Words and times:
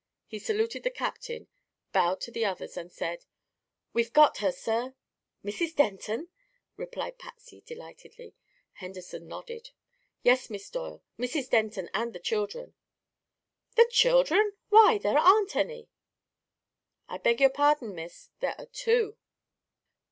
He 0.25 0.39
saluted 0.39 0.81
the 0.81 0.89
captain, 0.89 1.45
bowed 1.93 2.21
to 2.21 2.31
the 2.31 2.43
others 2.43 2.75
and 2.75 2.91
said: 2.91 3.25
"We've 3.93 4.11
got 4.11 4.39
her, 4.39 4.51
sir." 4.51 4.95
"Mrs. 5.45 5.75
Denton?" 5.75 6.29
cried 6.91 7.19
Patsy, 7.19 7.61
delightedly. 7.67 8.33
Henderson 8.71 9.27
nodded. 9.27 9.69
"Yes, 10.23 10.49
Miss 10.49 10.71
Doyle; 10.71 11.03
Mrs. 11.19 11.51
Denton 11.51 11.87
and 11.93 12.13
the 12.13 12.19
children." 12.19 12.73
"The 13.75 13.85
children! 13.91 14.53
Why, 14.69 14.97
there 14.97 15.19
aren't 15.19 15.55
any." 15.55 15.87
"I 17.07 17.19
beg 17.19 17.39
your 17.39 17.51
pardon, 17.51 17.93
Miss; 17.93 18.31
there 18.39 18.55
are 18.57 18.65
two." 18.65 19.17